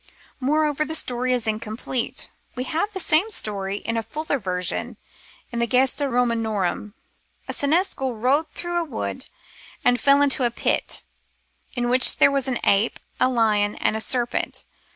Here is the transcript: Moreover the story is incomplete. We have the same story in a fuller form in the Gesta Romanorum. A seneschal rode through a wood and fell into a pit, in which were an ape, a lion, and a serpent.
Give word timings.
Moreover 0.39 0.83
the 0.83 0.95
story 0.95 1.31
is 1.31 1.45
incomplete. 1.45 2.27
We 2.55 2.63
have 2.63 2.91
the 2.91 2.99
same 2.99 3.29
story 3.29 3.77
in 3.77 3.97
a 3.97 4.01
fuller 4.01 4.39
form 4.39 4.97
in 5.51 5.59
the 5.59 5.67
Gesta 5.67 6.09
Romanorum. 6.09 6.95
A 7.47 7.53
seneschal 7.53 8.15
rode 8.15 8.47
through 8.47 8.77
a 8.77 8.83
wood 8.83 9.27
and 9.85 10.01
fell 10.01 10.23
into 10.23 10.43
a 10.43 10.49
pit, 10.49 11.03
in 11.75 11.87
which 11.87 12.15
were 12.19 12.41
an 12.47 12.57
ape, 12.63 12.99
a 13.19 13.29
lion, 13.29 13.75
and 13.75 13.95
a 13.95 14.01
serpent. 14.01 14.65